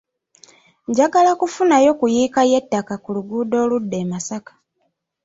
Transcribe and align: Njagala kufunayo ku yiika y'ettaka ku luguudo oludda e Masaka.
Njagala 0.89 1.31
kufunayo 1.39 1.91
ku 1.99 2.05
yiika 2.13 2.41
y'ettaka 2.51 2.93
ku 3.03 3.09
luguudo 3.15 3.55
oludda 3.63 3.97
e 4.03 4.05
Masaka. 4.11 4.53